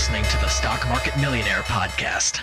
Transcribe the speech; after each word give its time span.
listening 0.00 0.24
to 0.24 0.38
the 0.38 0.48
Stock 0.48 0.88
Market 0.88 1.14
Millionaire 1.18 1.60
Podcast. 1.64 2.42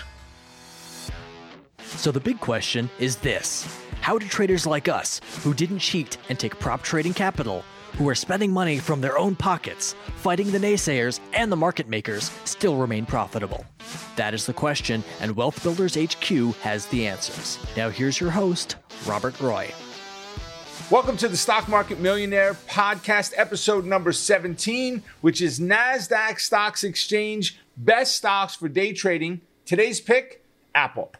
So, 1.80 2.12
the 2.12 2.20
big 2.20 2.38
question 2.38 2.88
is 3.00 3.16
this 3.16 3.66
How 4.00 4.16
do 4.16 4.28
traders 4.28 4.64
like 4.64 4.86
us, 4.86 5.20
who 5.42 5.52
didn't 5.52 5.80
cheat 5.80 6.18
and 6.28 6.38
take 6.38 6.60
prop 6.60 6.82
trading 6.82 7.14
capital, 7.14 7.64
who 7.96 8.08
are 8.08 8.14
spending 8.14 8.52
money 8.52 8.78
from 8.78 9.00
their 9.00 9.18
own 9.18 9.34
pockets, 9.34 9.96
fighting 10.18 10.52
the 10.52 10.58
naysayers 10.58 11.18
and 11.32 11.50
the 11.50 11.56
market 11.56 11.88
makers, 11.88 12.30
still 12.44 12.76
remain 12.76 13.04
profitable? 13.04 13.66
That 14.14 14.34
is 14.34 14.46
the 14.46 14.52
question, 14.52 15.02
and 15.20 15.34
Wealth 15.34 15.60
Builders 15.64 15.96
HQ 15.96 16.54
has 16.62 16.86
the 16.86 17.08
answers. 17.08 17.58
Now, 17.76 17.90
here's 17.90 18.20
your 18.20 18.30
host, 18.30 18.76
Robert 19.04 19.40
Roy. 19.40 19.68
Welcome 20.90 21.18
to 21.18 21.28
the 21.28 21.36
Stock 21.36 21.68
Market 21.68 22.00
Millionaire 22.00 22.54
Podcast, 22.54 23.34
episode 23.36 23.84
number 23.84 24.10
17, 24.10 25.02
which 25.20 25.42
is 25.42 25.60
NASDAQ 25.60 26.40
Stocks 26.40 26.82
Exchange 26.82 27.58
Best 27.76 28.16
Stocks 28.16 28.54
for 28.54 28.68
Day 28.68 28.94
Trading. 28.94 29.42
Today's 29.66 30.00
pick 30.00 30.42
Apple. 30.74 31.12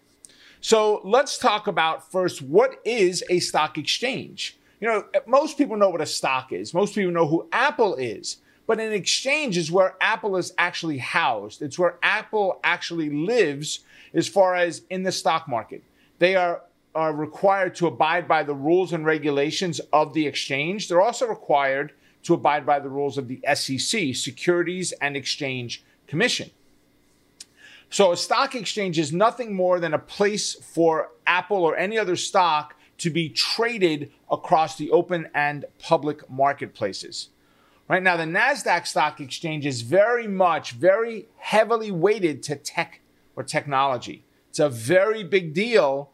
So 0.62 1.02
let's 1.04 1.36
talk 1.36 1.66
about 1.66 2.10
first 2.10 2.40
what 2.40 2.76
is 2.86 3.22
a 3.28 3.40
stock 3.40 3.76
exchange? 3.76 4.56
You 4.80 4.88
know, 4.88 5.04
most 5.26 5.58
people 5.58 5.76
know 5.76 5.90
what 5.90 6.00
a 6.00 6.06
stock 6.06 6.50
is, 6.50 6.72
most 6.72 6.94
people 6.94 7.12
know 7.12 7.26
who 7.26 7.46
Apple 7.52 7.94
is. 7.96 8.38
But 8.66 8.80
an 8.80 8.92
exchange 8.92 9.58
is 9.58 9.70
where 9.70 9.96
Apple 10.00 10.36
is 10.36 10.52
actually 10.56 10.98
housed. 10.98 11.62
It's 11.62 11.78
where 11.78 11.98
Apple 12.02 12.60
actually 12.64 13.10
lives 13.10 13.80
as 14.14 14.28
far 14.28 14.54
as 14.54 14.82
in 14.88 15.02
the 15.02 15.12
stock 15.12 15.46
market. 15.48 15.82
They 16.18 16.36
are 16.36 16.62
are 16.98 17.12
required 17.12 17.76
to 17.76 17.86
abide 17.86 18.26
by 18.26 18.42
the 18.42 18.54
rules 18.54 18.92
and 18.92 19.06
regulations 19.06 19.78
of 19.92 20.14
the 20.14 20.26
exchange. 20.26 20.88
They're 20.88 21.00
also 21.00 21.28
required 21.28 21.92
to 22.24 22.34
abide 22.34 22.66
by 22.66 22.80
the 22.80 22.88
rules 22.88 23.16
of 23.16 23.28
the 23.28 23.40
SEC, 23.54 24.16
Securities 24.16 24.90
and 25.00 25.16
Exchange 25.16 25.84
Commission. 26.08 26.50
So, 27.88 28.10
a 28.10 28.16
stock 28.16 28.56
exchange 28.56 28.98
is 28.98 29.12
nothing 29.12 29.54
more 29.54 29.78
than 29.78 29.94
a 29.94 29.98
place 29.98 30.54
for 30.54 31.12
Apple 31.24 31.64
or 31.64 31.76
any 31.76 31.96
other 31.96 32.16
stock 32.16 32.74
to 32.98 33.10
be 33.10 33.28
traded 33.28 34.10
across 34.28 34.76
the 34.76 34.90
open 34.90 35.28
and 35.32 35.66
public 35.78 36.28
marketplaces. 36.28 37.28
Right 37.88 38.02
now, 38.02 38.16
the 38.16 38.24
NASDAQ 38.24 38.88
stock 38.88 39.20
exchange 39.20 39.64
is 39.64 39.82
very 39.82 40.26
much, 40.26 40.72
very 40.72 41.28
heavily 41.36 41.92
weighted 41.92 42.42
to 42.42 42.56
tech 42.56 43.00
or 43.36 43.44
technology. 43.44 44.24
It's 44.50 44.58
a 44.58 44.68
very 44.68 45.22
big 45.22 45.54
deal 45.54 46.10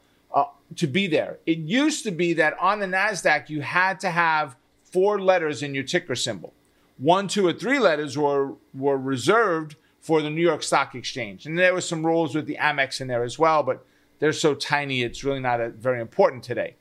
to 0.77 0.87
be 0.87 1.07
there. 1.07 1.39
It 1.47 1.59
used 1.59 2.05
to 2.05 2.11
be 2.11 2.33
that 2.35 2.59
on 2.59 2.81
the 2.81 2.87
NASDAQ, 2.87 3.49
you 3.49 3.63
had 3.63 4.01
to 4.01 4.11
have 4.11 4.57
four 4.83 5.21
letters 5.21 5.63
in 5.63 5.75
your 5.75 5.85
ticker 5.85 6.15
symbol. 6.15 6.53
One, 6.99 7.27
two, 7.27 7.47
or 7.47 7.53
three 7.53 7.79
letters 7.79 8.17
were, 8.17 8.55
were 8.73 8.99
reserved 8.99 9.77
for 10.01 10.23
the 10.23 10.31
New 10.31 10.43
York 10.43 10.63
Stock 10.63 10.95
Exchange. 10.95 11.47
And 11.47 11.59
there 11.59 11.75
were 11.75 11.81
some 11.81 12.05
rules 12.05 12.35
with 12.35 12.47
the 12.47 12.59
Amex 12.61 13.01
in 13.01 13.09
there 13.09 13.25
as 13.25 13.39
well, 13.39 13.63
but 13.63 13.85
they're 14.19 14.33
so 14.33 14.55
tiny, 14.55 15.03
it's 15.03 15.25
really 15.25 15.41
not 15.41 15.61
a, 15.61 15.71
very 15.71 16.01
important 16.01 16.45
today. 16.45 16.77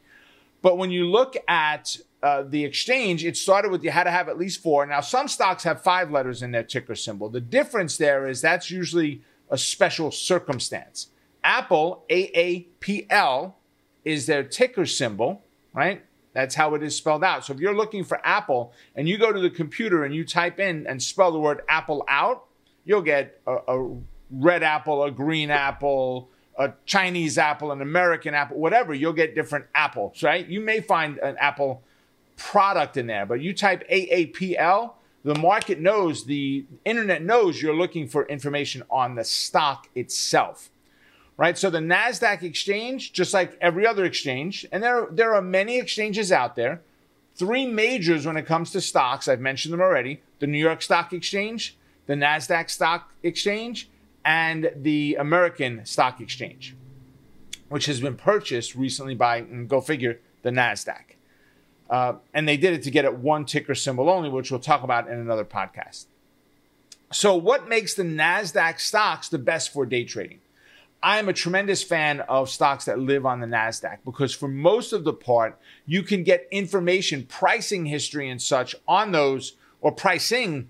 But 0.61 0.77
when 0.77 0.91
you 0.91 1.05
look 1.05 1.36
at 1.47 1.97
uh, 2.21 2.44
the 2.44 2.64
exchange, 2.64 3.25
it 3.25 3.36
started 3.36 3.71
with 3.71 3.83
you 3.83 3.91
had 3.91 4.03
to 4.05 4.11
have 4.11 4.30
at 4.30 4.38
least 4.38 4.61
four. 4.61 4.86
Now, 4.86 5.02
some 5.02 5.27
stocks 5.27 5.64
have 5.64 5.81
five 5.81 6.11
letters 6.11 6.41
in 6.41 6.52
their 6.52 6.64
ticker 6.64 6.95
symbol. 6.95 7.30
The 7.30 7.41
difference 7.41 7.97
there 7.97 8.27
is 8.27 8.41
that's 8.41 8.69
usually 8.69 9.21
a 9.49 9.58
special 9.58 10.11
circumstance. 10.11 11.08
Apple, 11.44 12.05
AAPL, 12.09 13.53
is 14.06 14.26
their 14.26 14.44
ticker 14.44 14.86
symbol, 14.86 15.44
right? 15.73 16.04
That's 16.34 16.56
how 16.56 16.73
it 16.73 16.84
is 16.84 16.96
spelled 16.96 17.23
out. 17.23 17.46
So 17.46 17.54
if 17.54 17.59
you're 17.59 17.76
looking 17.76 18.04
for 18.04 18.20
Apple 18.26 18.73
and 18.95 19.08
you 19.08 19.18
go 19.18 19.32
to 19.32 19.40
the 19.40 19.50
computer 19.50 20.04
and 20.04 20.14
you 20.14 20.26
type 20.26 20.60
in 20.60 20.88
and 20.88 21.02
spell 21.02 21.32
the 21.32 21.40
word 21.40 21.62
Apple 21.70 22.04
out, 22.08 22.45
you'll 22.86 23.02
get 23.02 23.40
a, 23.48 23.58
a 23.68 23.95
red 24.32 24.64
apple, 24.64 25.04
a 25.04 25.12
green 25.12 25.50
apple, 25.50 26.30
a 26.58 26.73
Chinese 26.86 27.38
apple, 27.38 27.72
an 27.72 27.82
American 27.82 28.33
apple, 28.33 28.58
whatever. 28.58 28.94
You'll 28.94 29.14
get 29.14 29.36
different 29.36 29.66
apples, 29.76 30.23
right? 30.23 30.48
You 30.48 30.61
may 30.61 30.82
find 30.82 31.17
an 31.20 31.36
Apple 31.39 31.83
product 32.38 32.98
in 32.98 33.08
there, 33.08 33.26
but 33.26 33.42
you 33.42 33.54
type 33.54 33.88
AAPL, 33.89 34.94
the 35.23 35.36
market 35.36 35.80
knows, 35.80 36.26
the 36.26 36.66
internet 36.83 37.23
knows 37.23 37.61
you're 37.61 37.76
looking 37.76 38.08
for 38.08 38.26
information 38.26 38.83
on 38.89 39.16
the 39.16 39.23
stock 39.23 39.88
itself 39.95 40.70
right? 41.38 41.58
So 41.58 41.70
the 41.70 41.80
NASDAQ 41.80 42.44
exchange, 42.44 43.14
just 43.14 43.33
like 43.33 43.58
every 43.60 43.86
other 43.86 44.05
exchange, 44.05 44.66
and 44.71 44.83
there, 44.83 45.08
there 45.10 45.33
are 45.33 45.42
many 45.42 45.80
exchanges 45.80 46.32
out 46.32 46.55
there, 46.55 46.82
three 47.36 47.66
majors 47.66 48.26
when 48.26 48.38
it 48.38 48.45
comes 48.45 48.71
to 48.71 48.82
stocks, 48.82 49.27
I've 49.27 49.39
mentioned 49.39 49.73
them 49.73 49.82
already 49.82 50.21
the 50.39 50.48
New 50.48 50.60
York 50.60 50.82
Stock 50.82 51.14
Exchange, 51.14 51.77
the 52.05 52.16
NASDAQ 52.16 52.70
Stock 52.70 53.14
Exchange, 53.23 53.89
and 54.26 54.71
the 54.76 55.16
American 55.17 55.86
Stock 55.86 56.20
Exchange, 56.20 56.76
which 57.70 57.86
has 57.86 58.02
been 58.02 58.15
purchased 58.15 58.76
recently 58.76 59.15
by, 59.15 59.42
go 59.42 59.80
figure, 59.80 60.20
the 60.42 60.50
NASDAQ. 60.50 61.15
Uh, 61.89 62.15
and 62.33 62.48
they 62.48 62.58
did 62.58 62.73
it 62.73 62.83
to 62.83 62.92
get 62.92 63.05
it 63.05 63.15
one 63.15 63.45
ticker 63.45 63.76
symbol 63.76 64.10
only, 64.10 64.30
which 64.30 64.52
we'll 64.52 64.60
talk 64.60 64.83
about 64.83 65.08
in 65.08 65.17
another 65.17 65.45
podcast. 65.45 66.05
So, 67.11 67.36
what 67.36 67.70
makes 67.70 67.94
the 67.94 68.04
NASDAQ 68.04 68.80
stocks 68.80 69.30
the 69.30 69.38
best 69.38 69.71
for 69.71 69.86
day 69.86 70.04
trading? 70.04 70.39
I 71.03 71.19
am 71.19 71.27
a 71.27 71.33
tremendous 71.33 71.83
fan 71.83 72.21
of 72.21 72.49
stocks 72.49 72.86
that 72.86 72.97
live 72.97 73.25
on 73.25 73.41
the 73.41 73.45
NASDAQ 73.45 73.97
because 74.05 74.33
for 74.33 74.47
most 74.47 74.93
of 74.93 75.03
the 75.03 75.11
part, 75.11 75.59
you 75.86 76.02
can 76.02 76.23
get 76.23 76.47
information, 76.49 77.25
pricing 77.25 77.86
history 77.86 78.30
and 78.30 78.41
such 78.41 78.73
on 78.87 79.11
those 79.11 79.58
or 79.81 79.91
pricing 79.91 80.69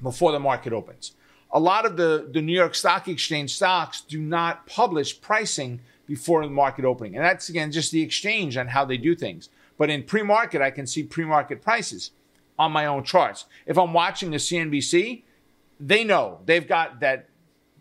before 0.00 0.30
the 0.30 0.38
market 0.38 0.72
opens. 0.72 1.16
A 1.50 1.58
lot 1.58 1.84
of 1.84 1.96
the, 1.96 2.28
the 2.32 2.40
New 2.40 2.54
York 2.54 2.76
Stock 2.76 3.08
Exchange 3.08 3.52
stocks 3.52 4.00
do 4.00 4.20
not 4.20 4.64
publish 4.68 5.20
pricing 5.20 5.80
before 6.06 6.44
the 6.44 6.50
market 6.50 6.84
opening. 6.84 7.16
And 7.16 7.24
that's 7.24 7.48
again 7.48 7.72
just 7.72 7.90
the 7.90 8.00
exchange 8.00 8.56
on 8.56 8.68
how 8.68 8.84
they 8.84 8.96
do 8.96 9.16
things. 9.16 9.48
But 9.76 9.90
in 9.90 10.04
pre 10.04 10.22
market, 10.22 10.62
I 10.62 10.70
can 10.70 10.86
see 10.86 11.02
pre 11.02 11.24
market 11.24 11.60
prices 11.60 12.12
on 12.60 12.70
my 12.70 12.86
own 12.86 13.02
charts. 13.02 13.46
If 13.66 13.76
I'm 13.76 13.92
watching 13.92 14.30
the 14.30 14.36
CNBC, 14.36 15.22
they 15.80 16.04
know 16.04 16.38
they've 16.46 16.66
got 16.66 17.00
that 17.00 17.26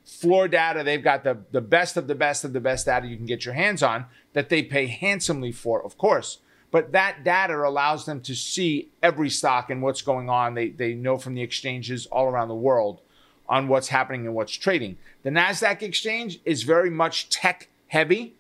floor 0.05 0.47
data. 0.47 0.83
They've 0.83 1.03
got 1.03 1.23
the, 1.23 1.37
the 1.51 1.61
best 1.61 1.97
of 1.97 2.07
the 2.07 2.15
best 2.15 2.43
of 2.43 2.53
the 2.53 2.59
best 2.59 2.85
data 2.85 3.07
you 3.07 3.17
can 3.17 3.25
get 3.25 3.45
your 3.45 3.53
hands 3.53 3.83
on 3.83 4.05
that 4.33 4.49
they 4.49 4.63
pay 4.63 4.87
handsomely 4.87 5.51
for, 5.51 5.83
of 5.83 5.97
course. 5.97 6.39
But 6.71 6.93
that 6.93 7.23
data 7.23 7.55
allows 7.55 8.05
them 8.05 8.21
to 8.21 8.33
see 8.33 8.89
every 9.03 9.29
stock 9.29 9.69
and 9.69 9.81
what's 9.81 10.01
going 10.01 10.29
on. 10.29 10.53
They, 10.53 10.69
they 10.69 10.93
know 10.93 11.17
from 11.17 11.35
the 11.35 11.41
exchanges 11.41 12.05
all 12.05 12.27
around 12.27 12.47
the 12.47 12.55
world 12.55 13.01
on 13.49 13.67
what's 13.67 13.89
happening 13.89 14.25
and 14.25 14.33
what's 14.33 14.53
trading. 14.53 14.97
The 15.23 15.29
NASDAQ 15.29 15.81
exchange 15.81 16.39
is 16.45 16.63
very 16.63 16.89
much 16.89 17.29
tech 17.29 17.67
heavy 17.87 18.35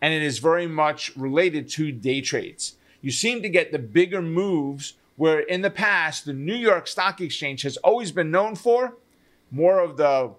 and 0.00 0.12
it 0.12 0.22
is 0.22 0.38
very 0.38 0.66
much 0.66 1.16
related 1.16 1.68
to 1.70 1.92
day 1.92 2.20
trades. 2.20 2.76
You 3.00 3.12
seem 3.12 3.42
to 3.42 3.48
get 3.48 3.70
the 3.70 3.78
bigger 3.78 4.20
moves 4.20 4.94
where 5.16 5.40
in 5.40 5.62
the 5.62 5.70
past, 5.70 6.24
the 6.24 6.32
New 6.32 6.54
York 6.54 6.86
Stock 6.86 7.20
Exchange 7.20 7.62
has 7.62 7.76
always 7.78 8.12
been 8.12 8.30
known 8.30 8.54
for 8.54 8.96
more 9.50 9.80
of 9.80 9.96
the 9.96 10.32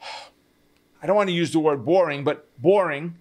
I 1.02 1.06
don't 1.06 1.16
want 1.16 1.28
to 1.28 1.34
use 1.34 1.52
the 1.52 1.60
word 1.60 1.84
boring, 1.84 2.24
but 2.24 2.46
boring 2.60 3.16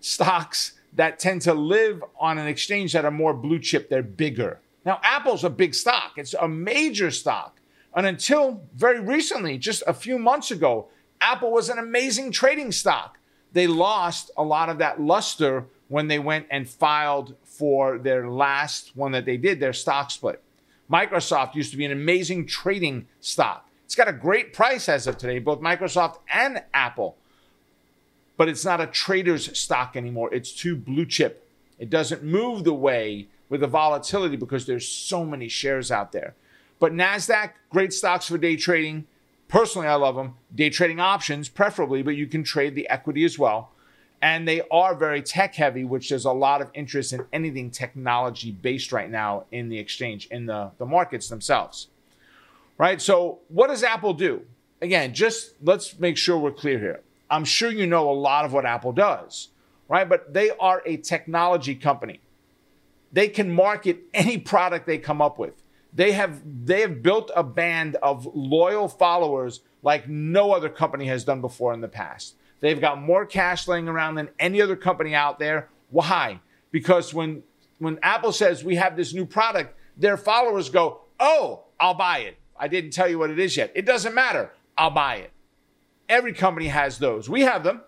stocks 0.00 0.72
that 0.94 1.18
tend 1.18 1.42
to 1.42 1.54
live 1.54 2.02
on 2.18 2.38
an 2.38 2.46
exchange 2.46 2.92
that 2.92 3.04
are 3.04 3.10
more 3.10 3.34
blue 3.34 3.58
chip, 3.58 3.88
they're 3.88 4.02
bigger. 4.02 4.60
Now, 4.84 5.00
Apple's 5.02 5.44
a 5.44 5.50
big 5.50 5.74
stock, 5.74 6.12
it's 6.16 6.34
a 6.34 6.48
major 6.48 7.10
stock. 7.10 7.58
And 7.94 8.06
until 8.06 8.62
very 8.74 9.00
recently, 9.00 9.58
just 9.58 9.82
a 9.86 9.92
few 9.92 10.18
months 10.18 10.50
ago, 10.50 10.88
Apple 11.20 11.50
was 11.50 11.68
an 11.68 11.78
amazing 11.78 12.30
trading 12.30 12.72
stock. 12.72 13.18
They 13.52 13.66
lost 13.66 14.30
a 14.36 14.44
lot 14.44 14.68
of 14.68 14.78
that 14.78 15.00
luster 15.00 15.66
when 15.88 16.06
they 16.06 16.20
went 16.20 16.46
and 16.50 16.68
filed 16.68 17.34
for 17.42 17.98
their 17.98 18.28
last 18.28 18.96
one 18.96 19.12
that 19.12 19.24
they 19.24 19.36
did, 19.36 19.58
their 19.58 19.72
stock 19.72 20.10
split. 20.10 20.40
Microsoft 20.90 21.54
used 21.54 21.72
to 21.72 21.76
be 21.76 21.84
an 21.84 21.92
amazing 21.92 22.46
trading 22.46 23.06
stock. 23.20 23.68
It's 23.90 23.96
got 23.96 24.06
a 24.06 24.12
great 24.12 24.52
price 24.52 24.88
as 24.88 25.08
of 25.08 25.18
today, 25.18 25.40
both 25.40 25.60
Microsoft 25.60 26.18
and 26.32 26.62
Apple. 26.72 27.16
But 28.36 28.48
it's 28.48 28.64
not 28.64 28.80
a 28.80 28.86
trader's 28.86 29.58
stock 29.58 29.96
anymore. 29.96 30.32
It's 30.32 30.52
too 30.52 30.76
blue 30.76 31.04
chip. 31.04 31.50
It 31.76 31.90
doesn't 31.90 32.22
move 32.22 32.62
the 32.62 32.72
way 32.72 33.26
with 33.48 33.62
the 33.62 33.66
volatility 33.66 34.36
because 34.36 34.64
there's 34.64 34.86
so 34.86 35.24
many 35.24 35.48
shares 35.48 35.90
out 35.90 36.12
there. 36.12 36.36
But 36.78 36.92
NASDAQ, 36.92 37.50
great 37.70 37.92
stocks 37.92 38.28
for 38.28 38.38
day 38.38 38.54
trading. 38.54 39.08
Personally, 39.48 39.88
I 39.88 39.96
love 39.96 40.14
them. 40.14 40.34
Day 40.54 40.70
trading 40.70 41.00
options, 41.00 41.48
preferably, 41.48 42.04
but 42.04 42.14
you 42.14 42.28
can 42.28 42.44
trade 42.44 42.76
the 42.76 42.88
equity 42.88 43.24
as 43.24 43.40
well. 43.40 43.72
And 44.22 44.46
they 44.46 44.62
are 44.70 44.94
very 44.94 45.20
tech 45.20 45.56
heavy, 45.56 45.82
which 45.82 46.10
there's 46.10 46.26
a 46.26 46.32
lot 46.32 46.62
of 46.62 46.70
interest 46.74 47.12
in 47.12 47.26
anything 47.32 47.72
technology 47.72 48.52
based 48.52 48.92
right 48.92 49.10
now 49.10 49.46
in 49.50 49.68
the 49.68 49.80
exchange, 49.80 50.28
in 50.30 50.46
the, 50.46 50.70
the 50.78 50.86
markets 50.86 51.28
themselves 51.28 51.88
right? 52.80 53.02
So, 53.02 53.40
what 53.48 53.66
does 53.66 53.82
Apple 53.82 54.14
do? 54.14 54.40
Again, 54.80 55.12
just 55.12 55.52
let's 55.62 55.98
make 55.98 56.16
sure 56.16 56.38
we're 56.38 56.50
clear 56.50 56.78
here. 56.78 57.00
I'm 57.28 57.44
sure 57.44 57.70
you 57.70 57.86
know 57.86 58.10
a 58.10 58.12
lot 58.12 58.46
of 58.46 58.54
what 58.54 58.64
Apple 58.64 58.92
does, 58.92 59.48
right? 59.86 60.08
But 60.08 60.32
they 60.32 60.48
are 60.58 60.82
a 60.86 60.96
technology 60.96 61.74
company. 61.74 62.20
They 63.12 63.28
can 63.28 63.52
market 63.52 63.98
any 64.14 64.38
product 64.38 64.86
they 64.86 64.96
come 64.96 65.20
up 65.20 65.38
with. 65.38 65.62
They 65.92 66.12
have 66.12 66.40
they 66.64 66.80
have 66.80 67.02
built 67.02 67.30
a 67.36 67.44
band 67.44 67.96
of 67.96 68.26
loyal 68.34 68.88
followers 68.88 69.60
like 69.82 70.08
no 70.08 70.52
other 70.52 70.70
company 70.70 71.04
has 71.04 71.22
done 71.22 71.42
before 71.42 71.74
in 71.74 71.82
the 71.82 71.88
past. 71.88 72.36
They've 72.60 72.80
got 72.80 72.98
more 72.98 73.26
cash 73.26 73.68
laying 73.68 73.88
around 73.88 74.14
than 74.14 74.30
any 74.38 74.62
other 74.62 74.76
company 74.76 75.14
out 75.14 75.38
there. 75.38 75.68
Why? 75.90 76.40
Because 76.70 77.12
when 77.12 77.42
when 77.78 77.98
Apple 78.02 78.32
says 78.32 78.64
we 78.64 78.76
have 78.76 78.96
this 78.96 79.12
new 79.12 79.26
product, 79.26 79.74
their 79.98 80.16
followers 80.16 80.70
go, 80.70 81.02
"Oh, 81.18 81.64
I'll 81.78 81.92
buy 81.92 82.20
it. 82.20 82.39
I 82.60 82.68
didn't 82.68 82.90
tell 82.92 83.08
you 83.08 83.18
what 83.18 83.30
it 83.30 83.38
is 83.38 83.56
yet. 83.56 83.72
It 83.74 83.86
doesn't 83.86 84.14
matter. 84.14 84.52
I'll 84.76 84.90
buy 84.90 85.16
it." 85.16 85.32
Every 86.08 86.32
company 86.32 86.66
has 86.68 86.98
those. 86.98 87.28
We 87.28 87.42
have 87.42 87.64
them. 87.64 87.82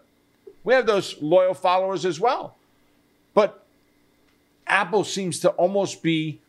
We 0.65 0.75
have 0.75 0.87
those 0.87 1.21
loyal 1.21 1.55
followers 1.55 2.05
as 2.05 2.21
well. 2.21 2.57
But 3.35 3.65
Apple 4.67 5.05
seems 5.05 5.41
to 5.41 5.51
almost 5.51 6.03
be 6.03 6.41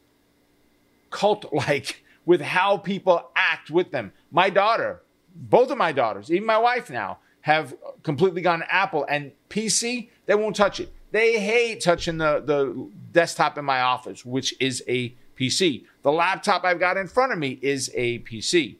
cult 1.09 1.51
like 1.51 2.03
with 2.25 2.41
how 2.41 2.77
people 2.77 3.29
act 3.35 3.69
with 3.69 3.91
them. 3.91 4.11
My 4.31 4.49
daughter, 4.49 5.01
both 5.35 5.71
of 5.71 5.77
my 5.77 5.91
daughters, 5.91 6.31
even 6.31 6.45
my 6.45 6.57
wife 6.57 6.89
now, 6.89 7.19
have 7.41 7.75
completely 8.03 8.41
gone 8.41 8.63
Apple 8.69 9.05
and 9.09 9.31
PC, 9.49 10.09
they 10.25 10.35
won't 10.35 10.55
touch 10.55 10.79
it. 10.79 10.93
They 11.11 11.39
hate 11.39 11.81
touching 11.81 12.17
the, 12.17 12.41
the 12.43 12.89
desktop 13.11 13.57
in 13.57 13.65
my 13.65 13.81
office, 13.81 14.25
which 14.25 14.55
is 14.61 14.83
a 14.87 15.13
PC. 15.39 15.85
The 16.01 16.12
laptop 16.12 16.63
I've 16.63 16.80
got 16.80 16.97
in 16.97 17.07
front 17.07 17.31
of 17.31 17.39
me 17.39 17.59
is 17.62 17.91
a 17.94 18.19
PC. 18.19 18.77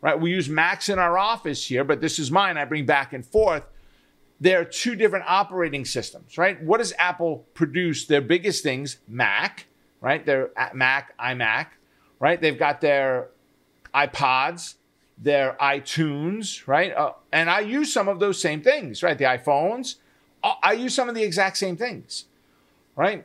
Right? 0.00 0.18
We 0.18 0.30
use 0.30 0.48
Macs 0.48 0.88
in 0.88 0.98
our 0.98 1.18
office 1.18 1.66
here, 1.66 1.82
but 1.82 2.00
this 2.00 2.18
is 2.18 2.30
mine. 2.30 2.58
I 2.58 2.64
bring 2.64 2.86
back 2.86 3.12
and 3.12 3.24
forth. 3.24 3.64
There 4.40 4.60
are 4.60 4.64
two 4.64 4.94
different 4.94 5.24
operating 5.26 5.84
systems, 5.84 6.36
right? 6.36 6.62
What 6.62 6.78
does 6.78 6.92
Apple 6.98 7.46
produce? 7.54 8.04
Their 8.04 8.20
biggest 8.20 8.62
things, 8.62 8.98
Mac, 9.08 9.66
right? 10.02 10.24
Their 10.24 10.50
Mac, 10.74 11.16
iMac, 11.18 11.68
right? 12.20 12.40
They've 12.40 12.58
got 12.58 12.82
their 12.82 13.28
iPods, 13.94 14.74
their 15.18 15.56
iTunes, 15.60 16.66
right? 16.66 16.92
Uh, 16.92 17.12
and 17.32 17.48
I 17.48 17.60
use 17.60 17.92
some 17.92 18.08
of 18.08 18.20
those 18.20 18.40
same 18.40 18.60
things, 18.60 19.02
right? 19.02 19.16
The 19.16 19.24
iPhones, 19.24 19.96
uh, 20.44 20.54
I 20.62 20.72
use 20.74 20.94
some 20.94 21.08
of 21.08 21.14
the 21.14 21.22
exact 21.22 21.56
same 21.56 21.76
things, 21.76 22.26
right? 22.94 23.24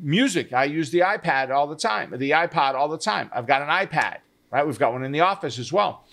Music, 0.00 0.52
I 0.52 0.64
use 0.64 0.90
the 0.90 1.00
iPad 1.00 1.50
all 1.50 1.66
the 1.66 1.76
time, 1.76 2.10
the 2.16 2.30
iPod 2.30 2.74
all 2.74 2.88
the 2.88 2.98
time. 2.98 3.30
I've 3.34 3.46
got 3.46 3.62
an 3.62 3.68
iPad, 3.68 4.18
right? 4.50 4.66
We've 4.66 4.78
got 4.78 4.92
one 4.92 5.04
in 5.04 5.12
the 5.12 5.20
office 5.20 5.58
as 5.58 5.72
well. 5.72 6.04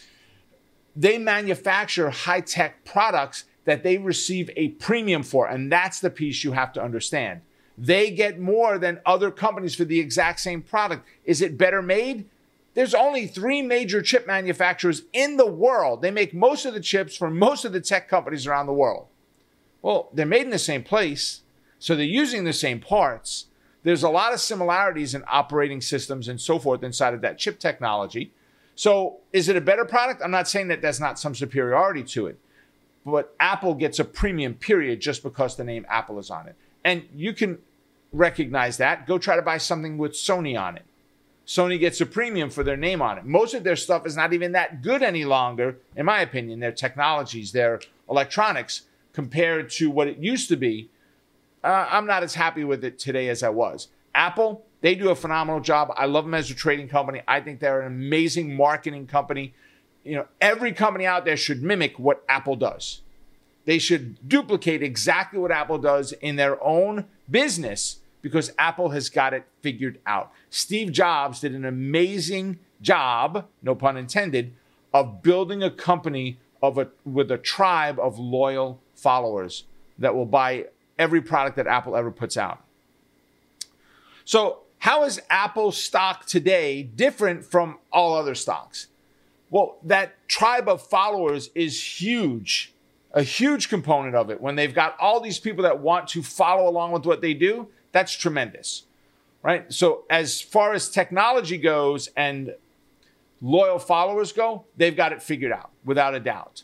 They 0.96 1.18
manufacture 1.18 2.10
high 2.10 2.42
tech 2.42 2.84
products 2.84 3.46
that 3.66 3.84
they 3.84 3.98
receive 3.98 4.50
a 4.56 4.70
premium 4.70 5.24
for, 5.24 5.48
and 5.48 5.72
that's 5.72 6.00
the 6.00 6.10
piece 6.10 6.44
you 6.44 6.52
have 6.54 6.74
to 6.74 6.84
understand. 6.84 7.42
They 7.78 8.12
get 8.12 8.40
more 8.40 8.78
than 8.78 9.00
other 9.06 9.32
companies 9.32 9.76
for 9.76 9.86
the 9.86 10.00
exact 10.00 10.42
same 10.42 10.62
product. 10.62 11.08
Is 11.24 11.42
it 11.42 11.58
better 11.58 11.82
made? 11.82 12.26
There's 12.74 12.94
only 12.94 13.26
three 13.26 13.62
major 13.62 14.02
chip 14.02 14.28
manufacturers 14.28 15.04
in 15.14 15.38
the 15.38 15.46
world. 15.46 16.02
They 16.02 16.12
make 16.12 16.34
most 16.34 16.66
of 16.66 16.74
the 16.74 16.82
chips 16.82 17.16
for 17.16 17.30
most 17.30 17.64
of 17.64 17.72
the 17.72 17.82
tech 17.82 18.10
companies 18.10 18.46
around 18.46 18.66
the 18.66 18.74
world. 18.74 19.08
Well, 19.82 20.10
they're 20.14 20.26
made 20.26 20.44
in 20.44 20.50
the 20.50 20.60
same 20.60 20.84
place, 20.84 21.42
so 21.80 21.96
they're 21.96 22.06
using 22.06 22.44
the 22.44 22.54
same 22.54 22.80
parts. 22.80 23.46
There's 23.84 24.04
a 24.04 24.10
lot 24.10 24.34
of 24.34 24.42
similarities 24.42 25.16
in 25.16 25.24
operating 25.28 25.80
systems 25.82 26.28
and 26.28 26.40
so 26.40 26.60
forth 26.60 26.84
inside 26.84 27.14
of 27.14 27.22
that 27.22 27.38
chip 27.38 27.60
technology. 27.60 28.32
So, 28.76 29.18
is 29.34 29.50
it 29.50 29.56
a 29.56 29.62
better 29.62 29.86
product? 29.86 30.22
I'm 30.24 30.32
not 30.32 30.48
saying 30.48 30.68
that 30.68 30.82
there's 30.82 31.00
not 31.00 31.20
some 31.20 31.36
superiority 31.36 32.04
to 32.04 32.28
it, 32.28 32.40
but 33.06 33.34
Apple 33.40 33.74
gets 33.74 34.00
a 34.00 34.06
premium 34.06 34.54
period 34.54 35.00
just 35.00 35.24
because 35.24 35.56
the 35.56 35.64
name 35.64 35.86
Apple 35.90 36.20
is 36.20 36.30
on 36.30 36.48
it. 36.48 36.56
And 36.84 37.04
you 37.16 37.34
can 37.34 37.58
recognize 38.14 38.78
that. 38.78 39.08
Go 39.08 39.18
try 39.18 39.36
to 39.36 39.42
buy 39.42 39.58
something 39.58 39.98
with 39.98 40.14
Sony 40.14 40.60
on 40.60 40.78
it. 40.78 40.86
Sony 41.46 41.80
gets 41.80 42.00
a 42.00 42.06
premium 42.06 42.50
for 42.50 42.64
their 42.64 42.78
name 42.78 43.02
on 43.02 43.18
it. 43.18 43.26
Most 43.26 43.54
of 43.54 43.64
their 43.64 43.76
stuff 43.76 44.06
is 44.06 44.16
not 44.16 44.34
even 44.34 44.52
that 44.52 44.82
good 44.82 45.02
any 45.02 45.26
longer, 45.26 45.78
in 45.96 46.06
my 46.06 46.22
opinion. 46.22 46.60
Their 46.60 46.72
technologies, 46.72 47.52
their 47.52 47.82
electronics, 48.10 48.84
compared 49.14 49.70
to 49.72 49.90
what 49.90 50.08
it 50.08 50.20
used 50.20 50.48
to 50.50 50.56
be, 50.56 50.90
uh, 51.64 51.88
I'm 51.90 52.06
not 52.06 52.24
as 52.24 52.36
happy 52.36 52.64
with 52.64 52.84
it 52.84 53.00
today 53.00 53.30
as 53.30 53.44
I 53.44 53.50
was. 53.50 53.90
Apple, 54.16 54.66
they 54.82 54.96
do 54.96 55.10
a 55.10 55.16
phenomenal 55.16 55.60
job. 55.60 55.94
I 55.96 56.06
love 56.06 56.26
them 56.26 56.34
as 56.34 56.50
a 56.50 56.56
trading 56.56 56.88
company. 56.88 57.22
I 57.28 57.42
think 57.42 57.60
they're 57.60 57.82
an 57.82 57.88
amazing 57.88 58.56
marketing 58.56 59.08
company. 59.08 59.54
You 60.04 60.16
know, 60.16 60.28
every 60.40 60.72
company 60.72 61.06
out 61.06 61.26
there 61.26 61.38
should 61.38 61.62
mimic 61.62 62.00
what 62.00 62.24
Apple 62.30 62.56
does. 62.56 63.02
They 63.66 63.78
should 63.78 64.28
duplicate 64.28 64.82
exactly 64.82 65.40
what 65.40 65.52
Apple 65.52 65.78
does 65.78 66.14
in 66.14 66.38
their 66.38 66.62
own 66.64 67.06
business 67.30 68.00
because 68.22 68.52
Apple 68.58 68.90
has 68.90 69.10
got 69.10 69.34
it 69.34 69.46
figured 69.62 70.00
out. 70.06 70.32
Steve 70.50 70.92
Jobs 70.92 71.42
did 71.42 71.54
an 71.54 71.66
amazing 71.66 72.60
job, 72.82 73.46
no 73.62 73.76
pun 73.76 73.98
intended, 73.98 74.54
of 74.94 75.22
building 75.22 75.62
a 75.62 75.70
company 75.70 76.40
of 76.62 76.78
a 76.78 76.90
with 77.06 77.32
a 77.32 77.38
tribe 77.38 78.00
of 78.00 78.18
loyal 78.20 78.82
followers 78.96 79.66
that 79.98 80.16
will 80.16 80.26
buy 80.26 80.66
every 81.00 81.22
product 81.22 81.56
that 81.56 81.66
Apple 81.66 81.96
ever 81.96 82.12
puts 82.12 82.38
out. 82.38 82.64
So, 84.26 84.60
how 84.78 85.04
is 85.04 85.20
Apple 85.30 85.72
stock 85.72 86.26
today 86.26 86.84
different 86.84 87.44
from 87.44 87.80
all 87.92 88.14
other 88.14 88.36
stocks? 88.36 88.88
Well, 89.50 89.78
that 89.84 90.16
tribe 90.28 90.70
of 90.70 90.86
followers 90.86 91.50
is 91.56 91.82
huge, 92.02 92.74
a 93.12 93.24
huge 93.24 93.68
component 93.68 94.16
of 94.16 94.30
it. 94.30 94.40
When 94.40 94.56
they've 94.56 94.74
got 94.74 94.96
all 95.00 95.20
these 95.20 95.40
people 95.40 95.64
that 95.64 95.80
want 95.80 96.08
to 96.10 96.22
follow 96.22 96.70
along 96.70 96.92
with 96.92 97.06
what 97.06 97.22
they 97.22 97.34
do, 97.34 97.68
that's 97.92 98.14
tremendous, 98.14 98.84
right? 99.42 99.72
So, 99.74 100.04
as 100.10 100.42
far 100.42 100.74
as 100.74 100.90
technology 100.90 101.58
goes 101.58 102.10
and 102.16 102.54
loyal 103.42 103.80
followers 103.80 104.32
go, 104.32 104.66
they've 104.78 104.96
got 104.96 105.12
it 105.12 105.24
figured 105.24 105.52
out 105.52 105.72
without 105.84 106.14
a 106.14 106.20
doubt. 106.20 106.64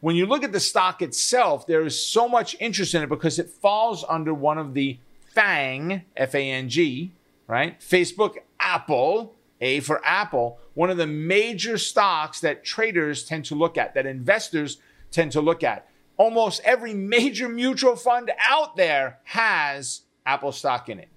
When 0.00 0.14
you 0.14 0.26
look 0.26 0.44
at 0.44 0.52
the 0.52 0.60
stock 0.60 1.02
itself, 1.02 1.66
there 1.66 1.84
is 1.84 2.00
so 2.00 2.28
much 2.28 2.56
interest 2.60 2.94
in 2.94 3.02
it 3.02 3.08
because 3.08 3.38
it 3.38 3.50
falls 3.50 4.04
under 4.08 4.32
one 4.32 4.58
of 4.58 4.74
the 4.74 4.98
FANG, 5.34 6.02
F 6.16 6.34
A 6.34 6.50
N 6.50 6.68
G, 6.68 7.12
right? 7.46 7.78
Facebook, 7.80 8.36
Apple, 8.60 9.34
A 9.60 9.80
for 9.80 10.00
Apple, 10.04 10.58
one 10.74 10.90
of 10.90 10.96
the 10.96 11.06
major 11.06 11.78
stocks 11.78 12.40
that 12.40 12.64
traders 12.64 13.24
tend 13.24 13.44
to 13.46 13.56
look 13.56 13.76
at, 13.76 13.94
that 13.94 14.06
investors 14.06 14.78
tend 15.10 15.32
to 15.32 15.40
look 15.40 15.64
at. 15.64 15.88
Almost 16.16 16.60
every 16.64 16.94
major 16.94 17.48
mutual 17.48 17.96
fund 17.96 18.30
out 18.38 18.76
there 18.76 19.18
has 19.24 20.02
Apple 20.24 20.52
stock 20.52 20.88
in 20.88 20.98
it. 21.00 21.08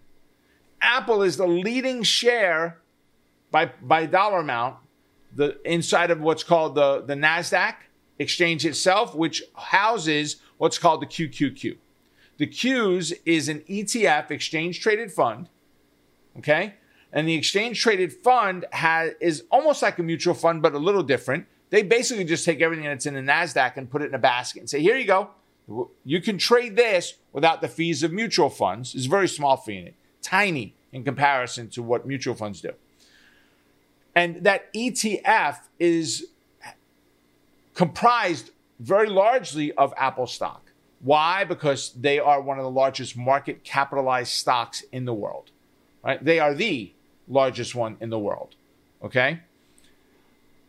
Apple 0.81 1.21
is 1.21 1.37
the 1.37 1.47
leading 1.47 2.01
share 2.01 2.79
by, 3.51 3.71
by 3.81 4.07
dollar 4.07 4.39
amount 4.39 4.77
the 5.35 5.59
inside 5.63 6.11
of 6.11 6.19
what's 6.19 6.43
called 6.43 6.75
the, 6.75 7.01
the 7.01 7.13
NASDAQ 7.13 7.75
exchange 8.19 8.65
itself, 8.65 9.15
which 9.15 9.43
houses 9.55 10.37
what's 10.57 10.77
called 10.77 11.01
the 11.01 11.07
QQQ. 11.07 11.77
The 12.37 12.47
Qs 12.47 13.13
is 13.25 13.49
an 13.49 13.59
ETF, 13.69 14.31
exchange 14.31 14.79
traded 14.79 15.11
fund. 15.11 15.49
Okay. 16.37 16.75
And 17.13 17.27
the 17.27 17.35
exchange 17.35 17.81
traded 17.81 18.13
fund 18.13 18.65
has, 18.71 19.13
is 19.19 19.43
almost 19.51 19.81
like 19.81 19.99
a 19.99 20.03
mutual 20.03 20.33
fund, 20.33 20.61
but 20.61 20.73
a 20.73 20.79
little 20.79 21.03
different. 21.03 21.45
They 21.69 21.83
basically 21.83 22.23
just 22.23 22.45
take 22.45 22.61
everything 22.61 22.85
that's 22.85 23.05
in 23.05 23.13
the 23.13 23.21
NASDAQ 23.21 23.77
and 23.77 23.89
put 23.89 24.01
it 24.01 24.05
in 24.05 24.13
a 24.13 24.19
basket 24.19 24.61
and 24.61 24.69
say, 24.69 24.81
here 24.81 24.95
you 24.95 25.05
go. 25.05 25.29
You 26.03 26.21
can 26.21 26.37
trade 26.37 26.75
this 26.75 27.15
without 27.31 27.61
the 27.61 27.67
fees 27.67 28.03
of 28.03 28.11
mutual 28.11 28.49
funds. 28.49 28.95
It's 28.95 29.05
a 29.05 29.09
very 29.09 29.27
small 29.27 29.57
fee 29.57 29.77
in 29.77 29.87
it, 29.87 29.95
tiny 30.21 30.75
in 30.91 31.03
comparison 31.03 31.69
to 31.69 31.83
what 31.83 32.05
mutual 32.05 32.35
funds 32.35 32.61
do. 32.61 32.71
And 34.15 34.43
that 34.43 34.73
ETF 34.73 35.59
is 35.79 36.27
comprised 37.73 38.51
very 38.79 39.09
largely 39.09 39.71
of 39.73 39.93
Apple 39.97 40.27
stock. 40.27 40.71
Why? 41.01 41.43
Because 41.43 41.93
they 41.93 42.19
are 42.19 42.41
one 42.41 42.57
of 42.57 42.63
the 42.63 42.71
largest 42.71 43.17
market 43.17 43.63
capitalized 43.63 44.33
stocks 44.33 44.83
in 44.91 45.05
the 45.05 45.13
world. 45.13 45.51
Right? 46.03 46.23
They 46.23 46.39
are 46.39 46.53
the 46.53 46.93
largest 47.27 47.75
one 47.75 47.97
in 47.99 48.09
the 48.09 48.19
world. 48.19 48.55
Okay? 49.03 49.39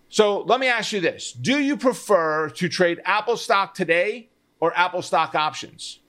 So 0.09 0.40
let 0.42 0.61
me 0.61 0.66
ask 0.66 0.92
you 0.92 1.00
this. 1.00 1.32
Do 1.32 1.59
you 1.59 1.76
prefer 1.76 2.50
to 2.50 2.68
trade 2.68 3.00
Apple 3.04 3.37
stock 3.37 3.75
today 3.75 4.28
or 4.61 4.76
Apple 4.76 5.02
stock 5.02 5.35
options? 5.35 6.00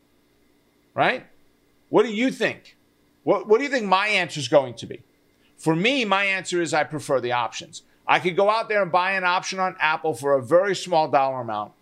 Right? 0.93 1.25
What 1.89 2.03
do 2.03 2.13
you 2.13 2.29
think? 2.31 2.77
What, 3.23 3.47
what 3.47 3.57
do 3.57 3.63
you 3.63 3.69
think 3.69 3.85
my 3.85 4.07
answer 4.07 4.39
is 4.39 4.47
going 4.47 4.73
to 4.75 4.85
be? 4.85 5.01
For 5.57 5.75
me, 5.75 6.03
my 6.03 6.25
answer 6.25 6.61
is 6.61 6.73
I 6.73 6.83
prefer 6.83 7.21
the 7.21 7.31
options. 7.31 7.83
I 8.07 8.19
could 8.19 8.35
go 8.35 8.49
out 8.49 8.69
there 8.69 8.81
and 8.81 8.91
buy 8.91 9.13
an 9.13 9.23
option 9.23 9.59
on 9.59 9.75
Apple 9.79 10.13
for 10.13 10.33
a 10.33 10.41
very 10.41 10.75
small 10.75 11.07
dollar 11.07 11.41
amount 11.41 11.73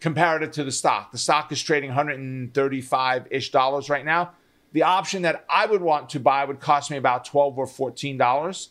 comparative 0.00 0.50
to 0.52 0.64
the 0.64 0.70
stock. 0.70 1.12
The 1.12 1.18
stock 1.18 1.50
is 1.50 1.62
trading 1.62 1.88
135 1.88 3.26
ish 3.30 3.50
dollars 3.50 3.88
right 3.88 4.04
now. 4.04 4.32
The 4.72 4.82
option 4.82 5.22
that 5.22 5.46
I 5.48 5.66
would 5.66 5.80
want 5.80 6.10
to 6.10 6.20
buy 6.20 6.44
would 6.44 6.60
cost 6.60 6.90
me 6.90 6.98
about 6.98 7.24
12 7.24 7.56
or 7.58 7.66
14 7.66 8.18
dollars. 8.18 8.70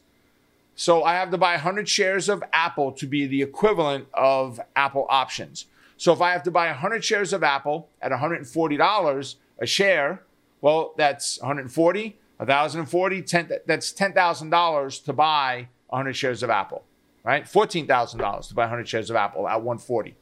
So 0.76 1.04
I 1.04 1.16
have 1.16 1.32
to 1.32 1.38
buy 1.38 1.54
100 1.54 1.88
shares 1.88 2.30
of 2.30 2.44
Apple 2.52 2.92
to 2.94 3.08
be 3.08 3.26
the 3.26 3.42
equivalent 3.42 4.08
of 4.14 4.60
Apple 4.76 5.06
options. 5.10 5.66
So 5.98 6.14
if 6.14 6.22
I 6.22 6.32
have 6.32 6.44
to 6.44 6.52
buy 6.52 6.68
100 6.68 7.04
shares 7.04 7.34
of 7.34 7.44
Apple 7.44 7.90
at 8.02 8.12
$140 8.12 9.36
a 9.60 9.66
share, 9.66 10.24
well, 10.62 10.94
that's 10.98 11.40
140, 11.40 12.18
1,040, 12.38 13.22
10, 13.22 13.52
that's 13.66 13.94
$10,000 13.94 15.04
to 15.06 15.14
buy 15.14 15.68
100 15.94 16.14
shares 16.14 16.42
of 16.42 16.50
Apple, 16.50 16.84
right? 17.24 17.46
$14,000 17.46 18.48
to 18.48 18.54
buy 18.56 18.64
100 18.64 18.88
shares 18.88 19.10
of 19.10 19.16
Apple 19.16 19.48
at 19.48 19.62
140. 19.62 20.16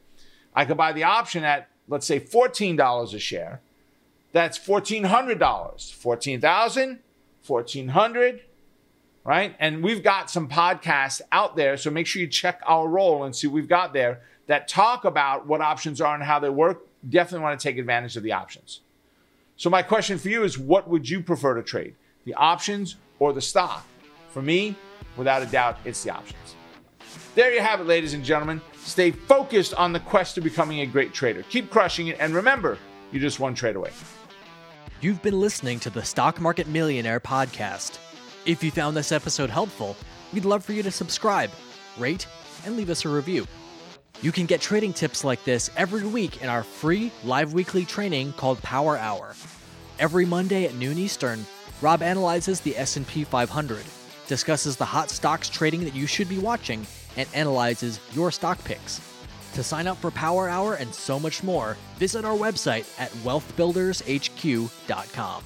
I 0.54 0.66
could 0.66 0.76
buy 0.76 0.92
the 0.92 1.04
option 1.04 1.44
at, 1.44 1.68
let's 1.88 2.06
say, 2.06 2.20
$14 2.20 3.14
a 3.14 3.18
share. 3.18 3.60
That's 4.32 4.58
$1,400. 4.58 5.94
14,000, 5.94 6.98
1,400, 7.46 8.42
right? 9.24 9.56
And 9.58 9.82
we've 9.82 10.02
got 10.02 10.30
some 10.30 10.48
podcasts 10.48 11.22
out 11.32 11.56
there, 11.56 11.76
so 11.78 11.90
make 11.90 12.06
sure 12.06 12.20
you 12.20 12.28
check 12.28 12.60
our 12.66 12.86
role 12.86 13.24
and 13.24 13.34
see 13.34 13.46
what 13.46 13.54
we've 13.54 13.68
got 13.68 13.94
there 13.94 14.20
that 14.46 14.68
talk 14.68 15.04
about 15.06 15.46
what 15.46 15.62
options 15.62 16.00
are 16.00 16.14
and 16.14 16.22
how 16.22 16.38
they 16.38 16.50
work. 16.50 16.86
Definitely 17.08 17.44
want 17.44 17.58
to 17.58 17.62
take 17.68 17.78
advantage 17.78 18.16
of 18.16 18.22
the 18.22 18.32
options. 18.32 18.80
So 19.56 19.70
my 19.70 19.82
question 19.82 20.18
for 20.18 20.28
you 20.28 20.44
is 20.44 20.58
what 20.58 20.88
would 20.88 21.08
you 21.08 21.22
prefer 21.22 21.54
to 21.54 21.62
trade? 21.62 21.94
The 22.24 22.34
options 22.34 22.96
or 23.18 23.32
the 23.32 23.40
stock? 23.40 23.86
For 24.30 24.42
me, 24.42 24.76
without 25.16 25.42
a 25.42 25.46
doubt, 25.46 25.78
it's 25.84 26.02
the 26.02 26.10
options. 26.10 26.56
There 27.34 27.52
you 27.52 27.60
have 27.60 27.80
it, 27.80 27.86
ladies 27.86 28.14
and 28.14 28.24
gentlemen. 28.24 28.60
Stay 28.76 29.10
focused 29.10 29.74
on 29.74 29.92
the 29.92 30.00
quest 30.00 30.34
to 30.34 30.40
becoming 30.40 30.80
a 30.80 30.86
great 30.86 31.12
trader. 31.14 31.42
Keep 31.44 31.70
crushing 31.70 32.08
it, 32.08 32.16
and 32.20 32.34
remember, 32.34 32.78
you're 33.10 33.22
just 33.22 33.40
one 33.40 33.54
trade 33.54 33.76
away. 33.76 33.90
You've 35.00 35.22
been 35.22 35.40
listening 35.40 35.80
to 35.80 35.90
the 35.90 36.04
Stock 36.04 36.40
Market 36.40 36.66
Millionaire 36.68 37.20
podcast. 37.20 37.98
If 38.44 38.62
you 38.62 38.70
found 38.70 38.96
this 38.96 39.12
episode 39.12 39.50
helpful, 39.50 39.96
we'd 40.32 40.44
love 40.44 40.64
for 40.64 40.72
you 40.72 40.82
to 40.82 40.90
subscribe, 40.90 41.50
rate, 41.98 42.26
and 42.64 42.76
leave 42.76 42.90
us 42.90 43.04
a 43.04 43.08
review. 43.08 43.46
You 44.20 44.30
can 44.30 44.46
get 44.46 44.60
trading 44.60 44.92
tips 44.92 45.24
like 45.24 45.42
this 45.44 45.70
every 45.76 46.04
week 46.04 46.42
in 46.42 46.48
our 46.48 46.62
free 46.62 47.10
live 47.24 47.52
weekly 47.54 47.84
training 47.84 48.32
called 48.34 48.62
Power 48.62 48.96
Hour. 48.96 49.34
Every 49.98 50.24
Monday 50.24 50.64
at 50.64 50.74
noon 50.74 50.98
Eastern, 50.98 51.44
Rob 51.80 52.02
analyzes 52.02 52.60
the 52.60 52.76
S&P 52.76 53.24
500, 53.24 53.84
discusses 54.26 54.76
the 54.76 54.84
hot 54.84 55.08
stocks 55.10 55.48
trading 55.48 55.84
that 55.84 55.94
you 55.94 56.06
should 56.06 56.28
be 56.28 56.38
watching, 56.38 56.86
and 57.16 57.28
analyzes 57.34 58.00
your 58.12 58.30
stock 58.30 58.62
picks. 58.64 59.00
To 59.54 59.62
sign 59.62 59.86
up 59.86 59.98
for 59.98 60.10
Power 60.10 60.48
Hour 60.48 60.74
and 60.74 60.94
so 60.94 61.20
much 61.20 61.42
more, 61.42 61.76
visit 61.98 62.24
our 62.24 62.36
website 62.36 62.86
at 62.98 63.10
wealthbuildershq.com. 63.24 65.44